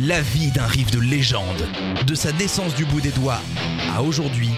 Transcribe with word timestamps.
La 0.00 0.22
vie 0.22 0.50
d'un 0.50 0.66
riff 0.66 0.90
de 0.90 0.98
légende, 0.98 1.68
de 2.06 2.14
sa 2.14 2.32
naissance 2.32 2.74
du 2.74 2.86
bout 2.86 3.02
des 3.02 3.10
doigts 3.10 3.40
à 3.94 4.02
aujourd'hui, 4.02 4.48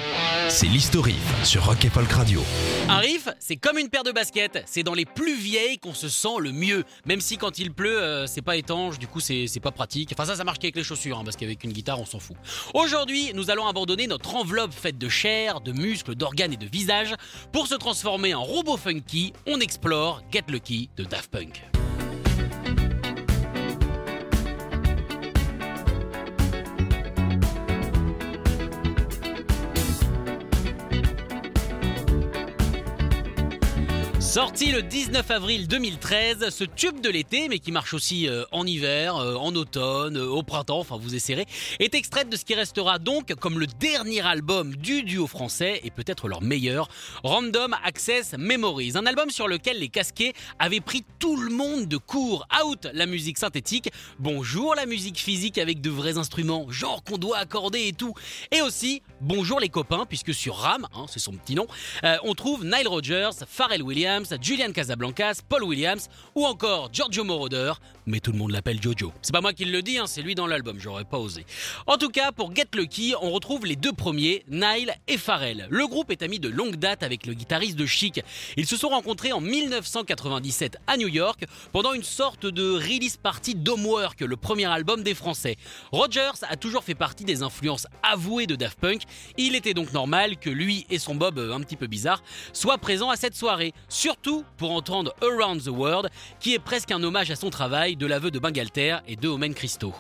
c'est 0.48 0.68
l'historif 0.68 1.44
sur 1.44 1.66
Rock 1.66 1.84
et 1.84 1.90
Folk 1.90 2.10
Radio. 2.12 2.40
Un 2.88 2.98
riff, 2.98 3.28
c'est 3.40 3.56
comme 3.56 3.78
une 3.78 3.88
paire 3.88 4.04
de 4.04 4.12
baskets. 4.12 4.62
C'est 4.64 4.84
dans 4.84 4.94
les 4.94 5.04
plus 5.04 5.36
vieilles 5.36 5.78
qu'on 5.78 5.92
se 5.92 6.08
sent 6.08 6.36
le 6.38 6.52
mieux. 6.52 6.84
Même 7.04 7.20
si 7.20 7.36
quand 7.36 7.58
il 7.58 7.72
pleut, 7.72 8.00
euh, 8.00 8.28
c'est 8.28 8.42
pas 8.42 8.56
étanche, 8.56 9.00
du 9.00 9.08
coup 9.08 9.18
c'est 9.18 9.60
pas 9.60 9.72
pratique. 9.72 10.10
Enfin 10.12 10.24
ça, 10.24 10.36
ça 10.36 10.44
marche 10.44 10.60
qu'avec 10.60 10.76
les 10.76 10.84
chaussures, 10.84 11.18
hein, 11.18 11.24
parce 11.24 11.36
qu'avec 11.36 11.64
une 11.64 11.72
guitare, 11.72 12.00
on 12.00 12.06
s'en 12.06 12.20
fout. 12.20 12.36
Aujourd'hui, 12.72 13.32
nous 13.34 13.50
allons 13.50 13.66
abandonner 13.66 14.06
notre 14.06 14.36
enveloppe 14.36 14.72
faite 14.72 14.98
de 14.98 15.08
chair, 15.08 15.60
de 15.60 15.72
muscles, 15.72 16.14
d'organes 16.14 16.52
et 16.52 16.58
de 16.58 16.66
visage 16.66 17.12
pour 17.50 17.66
se 17.66 17.74
transformer 17.74 18.34
en 18.34 18.44
robot 18.44 18.76
funky. 18.76 19.32
On 19.48 19.58
explore 19.58 20.22
Get 20.30 20.44
Lucky 20.48 20.90
de 20.96 21.02
Daft 21.02 21.32
Punk. 21.32 21.73
Sorti 34.34 34.72
le 34.72 34.82
19 34.82 35.30
avril 35.30 35.68
2013, 35.68 36.48
ce 36.48 36.64
tube 36.64 37.00
de 37.00 37.08
l'été, 37.08 37.48
mais 37.48 37.60
qui 37.60 37.70
marche 37.70 37.94
aussi 37.94 38.28
euh, 38.28 38.42
en 38.50 38.66
hiver, 38.66 39.14
euh, 39.14 39.36
en 39.36 39.54
automne, 39.54 40.16
euh, 40.16 40.26
au 40.26 40.42
printemps, 40.42 40.80
enfin 40.80 40.96
vous 41.00 41.14
essaierez, 41.14 41.46
est 41.78 41.94
extrait 41.94 42.24
de 42.24 42.36
ce 42.36 42.44
qui 42.44 42.56
restera 42.56 42.98
donc 42.98 43.32
comme 43.36 43.60
le 43.60 43.68
dernier 43.68 44.26
album 44.26 44.74
du 44.74 45.04
duo 45.04 45.28
français 45.28 45.80
et 45.84 45.92
peut-être 45.92 46.26
leur 46.26 46.42
meilleur, 46.42 46.88
Random 47.22 47.76
Access 47.84 48.34
Memories. 48.36 48.94
Un 48.96 49.06
album 49.06 49.30
sur 49.30 49.46
lequel 49.46 49.78
les 49.78 49.86
casquets 49.86 50.32
avaient 50.58 50.80
pris 50.80 51.04
tout 51.20 51.36
le 51.36 51.54
monde 51.54 51.86
de 51.86 51.96
court. 51.96 52.44
Out 52.64 52.88
la 52.92 53.06
musique 53.06 53.38
synthétique, 53.38 53.92
bonjour 54.18 54.74
la 54.74 54.86
musique 54.86 55.18
physique 55.18 55.58
avec 55.58 55.80
de 55.80 55.90
vrais 55.90 56.18
instruments, 56.18 56.66
genre 56.70 57.04
qu'on 57.04 57.18
doit 57.18 57.38
accorder 57.38 57.86
et 57.86 57.92
tout. 57.92 58.14
Et 58.50 58.62
aussi, 58.62 59.00
bonjour 59.20 59.60
les 59.60 59.68
copains, 59.68 60.06
puisque 60.08 60.34
sur 60.34 60.56
RAM, 60.56 60.88
hein, 60.92 61.06
c'est 61.08 61.20
son 61.20 61.34
petit 61.34 61.54
nom, 61.54 61.68
on 62.24 62.34
trouve 62.34 62.64
Nile 62.64 62.88
Rodgers, 62.88 63.30
Pharrell 63.46 63.84
Williams, 63.84 64.23
Julian 64.40 64.72
Casablancas, 64.72 65.40
Paul 65.48 65.64
Williams 65.64 66.08
ou 66.34 66.44
encore 66.44 66.88
Giorgio 66.92 67.24
Moroder, 67.24 67.74
mais 68.06 68.20
tout 68.20 68.32
le 68.32 68.38
monde 68.38 68.50
l'appelle 68.50 68.80
Jojo. 68.80 69.12
C'est 69.22 69.32
pas 69.32 69.40
moi 69.40 69.52
qui 69.52 69.64
le 69.64 69.82
dis, 69.82 69.98
hein, 69.98 70.06
c'est 70.06 70.22
lui 70.22 70.34
dans 70.34 70.46
l'album, 70.46 70.78
j'aurais 70.78 71.04
pas 71.04 71.18
osé. 71.18 71.44
En 71.86 71.96
tout 71.96 72.10
cas, 72.10 72.32
pour 72.32 72.54
Get 72.54 72.68
Lucky, 72.74 73.14
on 73.20 73.30
retrouve 73.30 73.66
les 73.66 73.76
deux 73.76 73.92
premiers, 73.92 74.44
Nile 74.48 74.94
et 75.08 75.18
Pharrell. 75.18 75.66
Le 75.70 75.86
groupe 75.86 76.10
est 76.10 76.22
ami 76.22 76.38
de 76.38 76.48
longue 76.48 76.76
date 76.76 77.02
avec 77.02 77.26
le 77.26 77.34
guitariste 77.34 77.76
de 77.76 77.86
Chic. 77.86 78.20
Ils 78.56 78.66
se 78.66 78.76
sont 78.76 78.88
rencontrés 78.88 79.32
en 79.32 79.40
1997 79.40 80.78
à 80.86 80.96
New 80.96 81.08
York 81.08 81.44
pendant 81.72 81.92
une 81.92 82.02
sorte 82.02 82.46
de 82.46 82.72
release 82.74 83.16
party 83.16 83.54
d'Homework, 83.54 84.20
le 84.20 84.36
premier 84.36 84.66
album 84.66 85.02
des 85.02 85.14
Français. 85.14 85.56
Rogers 85.92 86.44
a 86.48 86.56
toujours 86.56 86.84
fait 86.84 86.94
partie 86.94 87.24
des 87.24 87.42
influences 87.42 87.86
avouées 88.02 88.46
de 88.46 88.56
Daft 88.56 88.78
Punk. 88.78 89.02
Il 89.36 89.54
était 89.54 89.74
donc 89.74 89.92
normal 89.92 90.36
que 90.38 90.50
lui 90.50 90.86
et 90.90 90.98
son 90.98 91.14
Bob 91.14 91.38
euh, 91.38 91.52
un 91.52 91.60
petit 91.60 91.76
peu 91.76 91.86
bizarre 91.86 92.22
soient 92.52 92.78
présents 92.78 93.10
à 93.10 93.16
cette 93.16 93.34
soirée. 93.34 93.72
Surtout 93.88 94.44
pour 94.56 94.72
entendre 94.72 95.14
Around 95.22 95.64
the 95.64 95.68
World, 95.68 96.10
qui 96.40 96.54
est 96.54 96.58
presque 96.58 96.90
un 96.90 97.02
hommage 97.02 97.30
à 97.30 97.36
son 97.36 97.50
travail 97.50 97.93
de 97.96 98.06
l'aveu 98.06 98.30
de 98.30 98.38
Bangalter 98.38 98.98
et 99.06 99.16
de 99.16 99.28
Omen 99.28 99.54
Christo. 99.54 99.92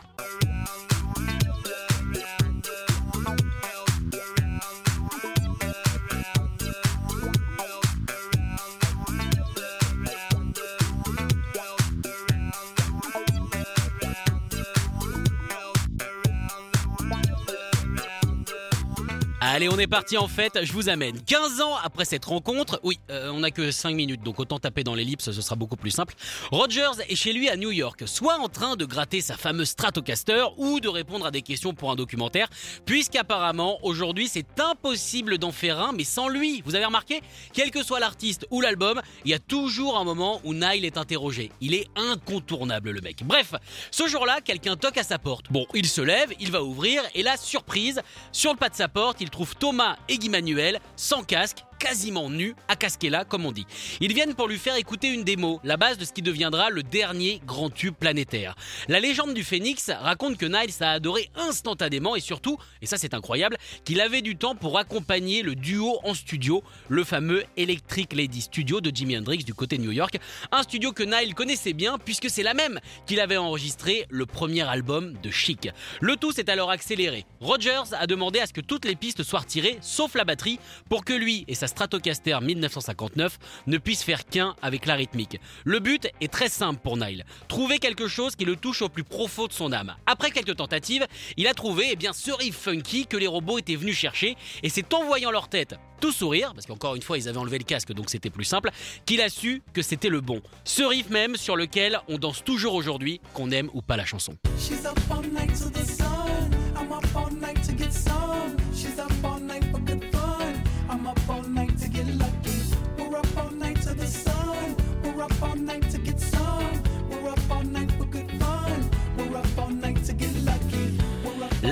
Allez, 19.54 19.68
on 19.68 19.78
est 19.78 19.86
parti 19.86 20.18
en 20.18 20.26
fait, 20.26 20.64
je 20.64 20.72
vous 20.72 20.88
amène 20.88 21.22
15 21.22 21.60
ans 21.60 21.76
après 21.84 22.04
cette 22.04 22.24
rencontre. 22.24 22.80
Oui, 22.82 22.98
euh, 23.08 23.30
on 23.30 23.38
n'a 23.38 23.52
que 23.52 23.70
5 23.70 23.94
minutes, 23.94 24.20
donc 24.20 24.40
autant 24.40 24.58
taper 24.58 24.82
dans 24.82 24.96
l'ellipse, 24.96 25.30
ce 25.30 25.40
sera 25.40 25.54
beaucoup 25.54 25.76
plus 25.76 25.92
simple. 25.92 26.16
Rogers 26.50 27.00
est 27.08 27.14
chez 27.14 27.32
lui 27.32 27.48
à 27.48 27.54
New 27.54 27.70
York, 27.70 28.02
soit 28.06 28.40
en 28.40 28.48
train 28.48 28.74
de 28.74 28.84
gratter 28.84 29.20
sa 29.20 29.36
fameuse 29.36 29.68
Stratocaster 29.68 30.46
ou 30.56 30.80
de 30.80 30.88
répondre 30.88 31.24
à 31.24 31.30
des 31.30 31.42
questions 31.42 31.72
pour 31.72 31.92
un 31.92 31.94
documentaire, 31.94 32.48
puisqu'apparemment 32.84 33.78
aujourd'hui 33.84 34.26
c'est 34.26 34.58
impossible 34.58 35.38
d'en 35.38 35.52
faire 35.52 35.78
un, 35.78 35.92
mais 35.92 36.02
sans 36.02 36.26
lui. 36.26 36.60
Vous 36.66 36.74
avez 36.74 36.86
remarqué? 36.86 37.20
Quel 37.52 37.70
que 37.70 37.84
soit 37.84 38.00
l'artiste 38.00 38.48
ou 38.50 38.60
l'album, 38.60 39.00
il 39.24 39.30
y 39.30 39.34
a 39.34 39.38
toujours 39.38 39.98
un 39.98 40.04
moment 40.04 40.40
où 40.42 40.52
Nile 40.52 40.84
est 40.84 40.98
interrogé. 40.98 41.52
Il 41.60 41.74
est 41.74 41.86
incontournable 41.94 42.90
le 42.90 43.00
mec. 43.02 43.22
Bref, 43.22 43.54
ce 43.92 44.08
jour-là, 44.08 44.40
quelqu'un 44.44 44.74
toque 44.74 44.98
à 44.98 45.04
sa 45.04 45.20
porte. 45.20 45.52
Bon, 45.52 45.64
il 45.74 45.86
se 45.86 46.00
lève, 46.00 46.32
il 46.40 46.50
va 46.50 46.64
ouvrir, 46.64 47.04
et 47.14 47.22
là, 47.22 47.36
surprise, 47.36 48.02
sur 48.32 48.50
le 48.50 48.58
pas 48.58 48.68
de 48.68 48.74
sa 48.74 48.88
porte, 48.88 49.20
il 49.20 49.30
trouve 49.30 49.43
Thomas 49.54 49.96
et 50.08 50.18
Guy 50.18 50.28
Manuel, 50.28 50.80
sans 50.96 51.22
casque, 51.22 51.64
quasiment 51.84 52.30
nus, 52.30 52.54
à 52.68 52.76
Casquela 52.76 53.26
comme 53.26 53.44
on 53.44 53.52
dit. 53.52 53.66
Ils 54.00 54.14
viennent 54.14 54.34
pour 54.34 54.48
lui 54.48 54.58
faire 54.58 54.76
écouter 54.76 55.08
une 55.08 55.22
démo, 55.22 55.60
la 55.64 55.76
base 55.76 55.98
de 55.98 56.06
ce 56.06 56.14
qui 56.14 56.22
deviendra 56.22 56.70
le 56.70 56.82
dernier 56.82 57.42
grand 57.46 57.68
tube 57.68 57.94
planétaire. 57.94 58.54
La 58.88 59.00
légende 59.00 59.34
du 59.34 59.44
Phénix 59.44 59.90
raconte 59.90 60.38
que 60.38 60.46
Niles 60.46 60.74
a 60.80 60.92
adoré 60.92 61.28
instantanément 61.36 62.16
et 62.16 62.20
surtout, 62.20 62.56
et 62.80 62.86
ça 62.86 62.96
c'est 62.96 63.12
incroyable, 63.12 63.58
qu'il 63.84 64.00
avait 64.00 64.22
du 64.22 64.34
temps 64.36 64.54
pour 64.54 64.78
accompagner 64.78 65.42
le 65.42 65.54
duo 65.54 65.98
en 66.04 66.14
studio, 66.14 66.64
le 66.88 67.04
fameux 67.04 67.44
Electric 67.58 68.14
Lady 68.14 68.40
Studio 68.40 68.80
de 68.80 68.90
Jimi 68.94 69.18
Hendrix 69.18 69.44
du 69.44 69.52
côté 69.52 69.76
de 69.76 69.82
New 69.82 69.92
York, 69.92 70.16
un 70.52 70.62
studio 70.62 70.92
que 70.92 71.02
Nile 71.02 71.34
connaissait 71.34 71.74
bien 71.74 71.98
puisque 71.98 72.30
c'est 72.30 72.42
la 72.42 72.54
même 72.54 72.80
qu'il 73.06 73.20
avait 73.20 73.36
enregistré 73.36 74.06
le 74.08 74.24
premier 74.24 74.62
album 74.62 75.18
de 75.22 75.30
Chic. 75.30 75.68
Le 76.00 76.16
tout 76.16 76.32
s'est 76.32 76.48
alors 76.48 76.70
accéléré. 76.70 77.26
Rogers 77.40 77.92
a 77.92 78.06
demandé 78.06 78.40
à 78.40 78.46
ce 78.46 78.54
que 78.54 78.62
toutes 78.62 78.86
les 78.86 78.96
pistes 78.96 79.22
soient 79.22 79.40
retirées, 79.40 79.76
sauf 79.82 80.14
la 80.14 80.24
batterie, 80.24 80.58
pour 80.88 81.04
que 81.04 81.12
lui 81.12 81.44
et 81.46 81.54
sa 81.54 81.66
Stratocaster 81.74 82.38
1959 82.40 83.38
ne 83.66 83.78
puissent 83.78 84.04
faire 84.04 84.24
qu'un 84.24 84.54
avec 84.62 84.86
la 84.86 84.94
rythmique. 84.94 85.40
Le 85.64 85.80
but 85.80 86.08
est 86.20 86.32
très 86.32 86.48
simple 86.48 86.78
pour 86.80 86.96
Nile, 86.96 87.24
trouver 87.48 87.78
quelque 87.78 88.06
chose 88.06 88.36
qui 88.36 88.44
le 88.44 88.54
touche 88.54 88.82
au 88.82 88.88
plus 88.88 89.02
profond 89.02 89.48
de 89.48 89.52
son 89.52 89.72
âme. 89.72 89.96
Après 90.06 90.30
quelques 90.30 90.54
tentatives, 90.54 91.04
il 91.36 91.48
a 91.48 91.54
trouvé 91.54 91.88
eh 91.90 91.96
bien, 91.96 92.12
ce 92.12 92.30
riff 92.30 92.56
funky 92.56 93.06
que 93.08 93.16
les 93.16 93.26
robots 93.26 93.58
étaient 93.58 93.74
venus 93.74 93.96
chercher 93.96 94.36
et 94.62 94.68
c'est 94.68 94.94
en 94.94 95.04
voyant 95.04 95.32
leur 95.32 95.48
tête 95.48 95.74
tout 96.00 96.12
sourire, 96.12 96.52
parce 96.54 96.66
qu'encore 96.66 96.94
une 96.96 97.02
fois 97.02 97.18
ils 97.18 97.28
avaient 97.28 97.38
enlevé 97.38 97.58
le 97.58 97.64
casque 97.64 97.92
donc 97.92 98.10
c'était 98.10 98.30
plus 98.30 98.44
simple, 98.44 98.70
qu'il 99.06 99.20
a 99.20 99.28
su 99.28 99.62
que 99.72 99.82
c'était 99.82 100.10
le 100.10 100.20
bon. 100.20 100.42
Ce 100.64 100.82
riff 100.82 101.08
même 101.08 101.36
sur 101.36 101.56
lequel 101.56 102.00
on 102.08 102.18
danse 102.18 102.44
toujours 102.44 102.74
aujourd'hui, 102.74 103.20
qu'on 103.32 103.50
aime 103.50 103.70
ou 103.74 103.82
pas 103.82 103.96
la 103.96 104.04
chanson. 104.04 104.36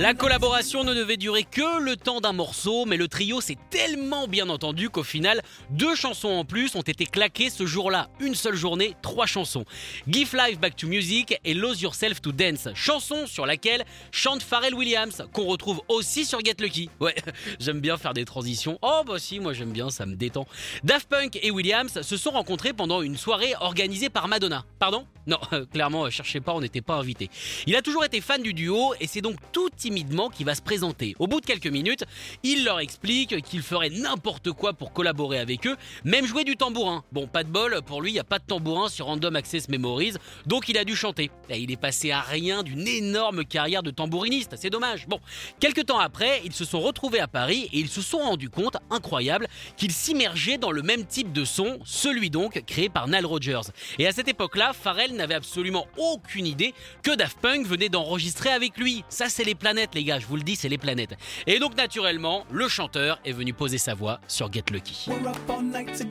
La 0.03 0.13
collaboration 0.13 0.83
ne 0.83 0.93
devait 0.93 1.15
durer 1.15 1.45
que 1.45 1.81
le 1.81 1.95
temps 1.95 2.19
d'un 2.19 2.33
morceau, 2.33 2.83
mais 2.83 2.97
le 2.97 3.07
trio 3.07 3.39
s'est 3.39 3.57
tellement 3.69 4.27
bien 4.27 4.49
entendu 4.49 4.89
qu'au 4.89 5.01
final, 5.01 5.41
deux 5.69 5.95
chansons 5.95 6.27
en 6.27 6.43
plus 6.43 6.75
ont 6.75 6.81
été 6.81 7.05
claquées 7.05 7.49
ce 7.49 7.65
jour-là. 7.65 8.09
Une 8.19 8.35
seule 8.35 8.57
journée, 8.57 8.97
trois 9.01 9.27
chansons. 9.27 9.63
Give 10.09 10.35
Life 10.35 10.59
Back 10.59 10.75
to 10.75 10.87
Music 10.87 11.39
et 11.45 11.53
Lose 11.53 11.81
Yourself 11.81 12.21
to 12.21 12.33
Dance, 12.33 12.67
chanson 12.75 13.27
sur 13.27 13.45
laquelle 13.45 13.85
chante 14.11 14.43
Pharrell 14.43 14.75
Williams, 14.75 15.23
qu'on 15.31 15.45
retrouve 15.45 15.79
aussi 15.87 16.25
sur 16.25 16.43
Get 16.43 16.55
Lucky. 16.59 16.89
Ouais, 16.99 17.15
j'aime 17.61 17.79
bien 17.79 17.95
faire 17.95 18.13
des 18.13 18.25
transitions. 18.25 18.79
Oh 18.81 19.03
bah 19.07 19.19
si, 19.19 19.39
moi 19.39 19.53
j'aime 19.53 19.71
bien, 19.71 19.89
ça 19.89 20.05
me 20.05 20.15
détend. 20.15 20.45
Daft 20.83 21.07
Punk 21.07 21.39
et 21.41 21.49
Williams 21.49 22.01
se 22.01 22.17
sont 22.17 22.31
rencontrés 22.31 22.73
pendant 22.73 23.01
une 23.03 23.15
soirée 23.15 23.53
organisée 23.61 24.09
par 24.09 24.27
Madonna. 24.27 24.65
Pardon? 24.79 25.07
Non, 25.27 25.39
clairement, 25.71 26.09
cherchez 26.09 26.41
pas, 26.41 26.53
on 26.53 26.61
n'était 26.61 26.81
pas 26.81 26.95
invités. 26.95 27.29
Il 27.65 27.75
a 27.75 27.81
toujours 27.81 28.03
été 28.03 28.21
fan 28.21 28.41
du 28.41 28.53
duo 28.53 28.93
et 28.99 29.07
s'est 29.07 29.21
donc 29.21 29.37
tout 29.51 29.69
timidement 29.69 30.29
qu'il 30.29 30.45
va 30.45 30.55
se 30.55 30.61
présenter. 30.61 31.15
Au 31.19 31.27
bout 31.27 31.41
de 31.41 31.45
quelques 31.45 31.67
minutes, 31.67 32.03
il 32.43 32.65
leur 32.65 32.79
explique 32.79 33.41
qu'il 33.43 33.61
ferait 33.61 33.89
n'importe 33.89 34.51
quoi 34.51 34.73
pour 34.73 34.93
collaborer 34.93 35.39
avec 35.39 35.65
eux, 35.67 35.77
même 36.03 36.25
jouer 36.25 36.43
du 36.43 36.57
tambourin. 36.57 37.03
Bon, 37.11 37.27
pas 37.27 37.43
de 37.43 37.49
bol, 37.49 37.81
pour 37.85 38.01
lui, 38.01 38.11
il 38.11 38.13
n'y 38.13 38.19
a 38.19 38.25
pas 38.25 38.39
de 38.39 38.45
tambourin 38.45 38.89
sur 38.89 39.05
Random 39.05 39.35
Access 39.35 39.69
Memories, 39.69 40.13
donc 40.45 40.69
il 40.69 40.77
a 40.77 40.83
dû 40.83 40.95
chanter. 40.95 41.31
Il 41.49 41.71
est 41.71 41.77
passé 41.77 42.11
à 42.11 42.21
rien 42.21 42.63
d'une 42.63 42.87
énorme 42.87 43.45
carrière 43.45 43.83
de 43.83 43.91
tambouriniste, 43.91 44.55
c'est 44.57 44.69
dommage. 44.69 45.07
Bon, 45.07 45.19
quelques 45.59 45.85
temps 45.85 45.99
après, 45.99 46.41
ils 46.45 46.53
se 46.53 46.65
sont 46.65 46.81
retrouvés 46.81 47.19
à 47.19 47.27
Paris 47.27 47.69
et 47.71 47.79
ils 47.79 47.89
se 47.89 48.01
sont 48.01 48.19
rendus 48.19 48.49
compte, 48.49 48.77
incroyable, 48.89 49.47
qu'ils 49.77 49.91
s'immergeaient 49.91 50.57
dans 50.57 50.71
le 50.71 50.81
même 50.81 51.05
type 51.05 51.31
de 51.31 51.45
son, 51.45 51.79
celui 51.85 52.29
donc 52.29 52.61
créé 52.65 52.89
par 52.89 53.07
Nile 53.07 53.25
Rodgers. 53.25 53.71
Et 53.99 54.07
à 54.07 54.11
cette 54.11 54.27
époque-là, 54.27 54.73
Pharrell 54.73 55.12
n'avait 55.15 55.35
absolument 55.35 55.87
aucune 55.97 56.45
idée 56.45 56.73
que 57.03 57.15
Daft 57.15 57.39
Punk 57.39 57.65
venait 57.65 57.89
d'enregistrer 57.89 58.49
avec 58.49 58.77
lui. 58.77 59.03
Ça, 59.09 59.29
c'est 59.29 59.43
les 59.43 59.55
planètes, 59.55 59.95
les 59.95 60.03
gars, 60.03 60.19
je 60.19 60.25
vous 60.25 60.35
le 60.35 60.43
dis, 60.43 60.55
c'est 60.55 60.69
les 60.69 60.77
planètes. 60.77 61.15
Et 61.47 61.59
donc, 61.59 61.75
naturellement, 61.75 62.45
le 62.51 62.67
chanteur 62.67 63.19
est 63.25 63.31
venu 63.31 63.53
poser 63.53 63.77
sa 63.77 63.93
voix 63.93 64.19
sur 64.27 64.51
Get 64.51 64.65
Lucky. 64.71 65.09
We're 65.09 65.27
up 65.27 65.49
all 65.49 65.61
night 65.61 65.95
to 65.97 66.03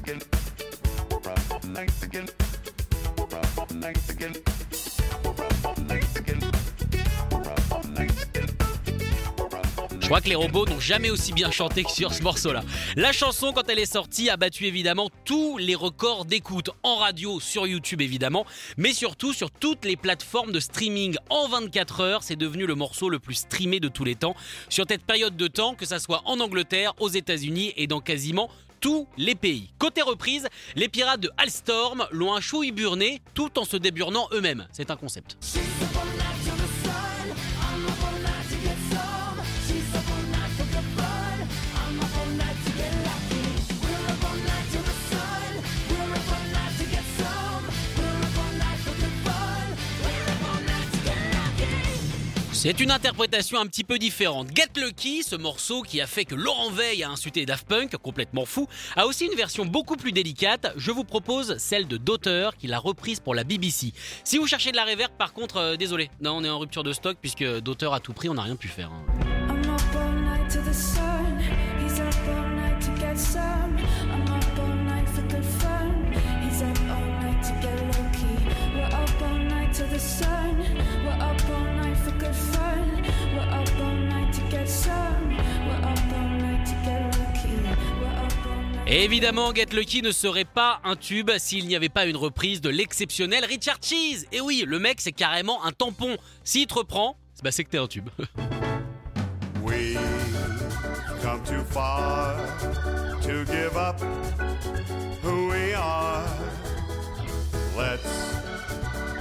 get 0.00 0.39
crois 10.10 10.20
que 10.20 10.28
les 10.28 10.34
robots 10.34 10.66
n'ont 10.66 10.80
jamais 10.80 11.08
aussi 11.08 11.32
bien 11.32 11.52
chanté 11.52 11.84
que 11.84 11.90
sur 11.92 12.12
ce 12.12 12.24
morceau-là. 12.24 12.64
La 12.96 13.12
chanson, 13.12 13.52
quand 13.52 13.68
elle 13.68 13.78
est 13.78 13.92
sortie, 13.92 14.28
a 14.28 14.36
battu 14.36 14.66
évidemment 14.66 15.08
tous 15.24 15.56
les 15.56 15.76
records 15.76 16.24
d'écoute 16.24 16.70
en 16.82 16.96
radio, 16.96 17.38
sur 17.38 17.64
YouTube 17.64 18.00
évidemment, 18.00 18.44
mais 18.76 18.92
surtout 18.92 19.32
sur 19.32 19.52
toutes 19.52 19.84
les 19.84 19.94
plateformes 19.94 20.50
de 20.50 20.58
streaming. 20.58 21.14
En 21.28 21.46
24 21.46 22.00
heures, 22.00 22.22
c'est 22.24 22.34
devenu 22.34 22.66
le 22.66 22.74
morceau 22.74 23.08
le 23.08 23.20
plus 23.20 23.34
streamé 23.34 23.78
de 23.78 23.86
tous 23.86 24.02
les 24.02 24.16
temps. 24.16 24.34
Sur 24.68 24.84
cette 24.88 25.04
période 25.04 25.36
de 25.36 25.46
temps, 25.46 25.76
que 25.76 25.86
ça 25.86 26.00
soit 26.00 26.22
en 26.24 26.40
Angleterre, 26.40 26.92
aux 26.98 27.08
États-Unis 27.08 27.72
et 27.76 27.86
dans 27.86 28.00
quasiment 28.00 28.50
tous 28.80 29.06
les 29.16 29.36
pays. 29.36 29.70
Côté 29.78 30.02
reprise, 30.02 30.48
les 30.74 30.88
pirates 30.88 31.20
de 31.20 31.30
Alstorm 31.36 32.08
l'ont 32.10 32.34
un 32.34 32.40
chouille 32.40 32.72
burné 32.72 33.22
tout 33.34 33.60
en 33.60 33.64
se 33.64 33.76
déburnant 33.76 34.26
eux-mêmes. 34.32 34.66
C'est 34.72 34.90
un 34.90 34.96
concept. 34.96 35.36
C'est 52.62 52.78
une 52.78 52.90
interprétation 52.90 53.58
un 53.58 53.64
petit 53.64 53.84
peu 53.84 53.98
différente. 53.98 54.48
Get 54.54 54.78
Lucky, 54.78 55.22
ce 55.22 55.34
morceau 55.34 55.80
qui 55.80 55.98
a 56.02 56.06
fait 56.06 56.26
que 56.26 56.34
Laurent 56.34 56.70
Veil 56.70 57.02
a 57.02 57.08
insulté 57.08 57.46
Daft 57.46 57.66
Punk, 57.66 57.96
complètement 57.96 58.44
fou, 58.44 58.68
a 58.96 59.06
aussi 59.06 59.24
une 59.24 59.34
version 59.34 59.64
beaucoup 59.64 59.96
plus 59.96 60.12
délicate. 60.12 60.70
Je 60.76 60.90
vous 60.90 61.04
propose 61.04 61.56
celle 61.56 61.88
de 61.88 61.96
Daughter, 61.96 62.50
qu'il 62.58 62.74
a 62.74 62.78
reprise 62.78 63.18
pour 63.18 63.34
la 63.34 63.44
BBC. 63.44 63.94
Si 64.24 64.36
vous 64.36 64.46
cherchez 64.46 64.72
de 64.72 64.76
la 64.76 64.84
reverb, 64.84 65.10
par 65.16 65.32
contre, 65.32 65.56
euh, 65.56 65.76
désolé, 65.76 66.10
non, 66.20 66.32
on 66.32 66.44
est 66.44 66.50
en 66.50 66.58
rupture 66.58 66.82
de 66.82 66.92
stock 66.92 67.16
puisque 67.18 67.42
Daughter 67.62 67.88
à 67.94 67.98
tout 67.98 68.12
prix, 68.12 68.28
on 68.28 68.34
n'a 68.34 68.42
rien 68.42 68.56
pu 68.56 68.68
faire. 68.68 68.90
hein. 68.90 69.06
The 79.90 79.98
sun. 79.98 80.58
We're 81.04 81.10
up 81.10 81.50
all 81.50 81.64
night 81.74 81.96
for 81.96 82.12
good 82.12 82.34
fun. 82.34 83.02
We're 83.34 83.40
up 83.40 83.68
all 83.80 83.94
night 83.94 84.32
to 84.34 84.40
get 84.50 84.68
some. 84.68 85.28
We're 85.66 85.82
up 85.82 85.98
all 86.14 86.28
night 86.38 86.64
to 86.66 86.74
get 86.84 87.18
lucky. 87.18 87.56
We're 88.00 88.24
up 88.24 88.46
all 88.46 88.56
night. 88.56 88.86
Et 88.86 89.04
évidemment, 89.04 89.52
Get 89.54 89.72
Lucky 89.72 90.02
ne 90.02 90.12
serait 90.12 90.44
pas 90.44 90.80
un 90.84 90.96
tube 90.96 91.30
s'il 91.38 91.66
n'y 91.66 91.74
avait 91.74 91.88
pas 91.88 92.06
une 92.06 92.16
reprise 92.16 92.60
de 92.60 92.70
l'exceptionnel 92.70 93.44
Richard 93.44 93.78
Cheese. 93.82 94.26
Et 94.32 94.40
oui, 94.40 94.64
le 94.66 94.78
mec, 94.78 95.00
c'est 95.00 95.12
carrément 95.12 95.64
un 95.64 95.72
tampon. 95.72 96.16
S'il 96.44 96.66
te 96.66 96.74
reprend, 96.74 97.16
bah 97.42 97.50
c'est 97.50 97.64
que 97.64 97.70
t'es 97.70 97.78
un 97.78 97.88
tube. 97.88 98.08
We've 99.62 99.98
come 101.22 101.42
too 101.44 101.62
far 101.64 102.36
to 103.22 103.44
give 103.44 103.76
up 103.76 104.00
who 105.22 105.48
we 105.48 105.74
are. 105.74 106.24
Let's 107.76 108.49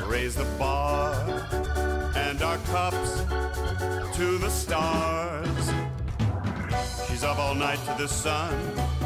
raise 0.09 0.35
the 0.35 0.45
bar 0.57 1.13
and 2.15 2.41
our 2.41 2.57
cups 2.71 3.21
to 4.17 4.37
the 4.39 4.49
stars. 4.49 5.71
She's 7.07 7.23
up 7.23 7.37
all 7.37 7.53
night 7.55 7.79
to 7.85 7.95
the 8.01 8.07
sun. 8.07 8.51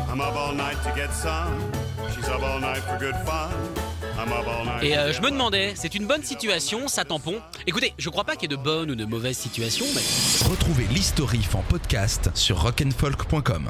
I'm 0.10 0.22
up 0.22 0.36
all 0.36 0.54
night 0.54 0.78
to 0.84 0.94
get 0.96 1.12
some. 1.14 1.60
She's 2.16 2.30
up 2.30 2.42
all 2.42 2.60
night 2.60 2.82
for 2.84 2.98
good 2.98 3.16
fun. 3.26 3.52
I'm 4.18 4.32
up 4.32 4.48
all 4.48 4.66
night. 4.66 4.84
Et 4.84 4.98
euh, 4.98 5.12
je 5.12 5.22
me 5.22 5.30
demandais, 5.30 5.74
c'est 5.76 5.96
une 5.96 6.08
bonne 6.08 6.24
situation, 6.24 6.88
ça 6.88 7.04
tampon? 7.04 7.42
Écoutez, 7.68 7.94
je 7.98 8.10
crois 8.10 8.24
pas 8.24 8.36
qu'il 8.36 8.50
y 8.50 8.54
ait 8.54 8.58
de 8.58 8.62
bonnes 8.64 8.92
ou 8.92 8.96
de 8.96 9.06
mauvaises 9.06 9.38
situations, 9.38 9.86
mais 9.94 10.50
Retrouvez 10.50 10.86
l'historif 10.86 11.56
en 11.56 11.64
podcast 11.64 12.30
sur 12.34 12.62
rock'n'folk.com. 12.62 13.70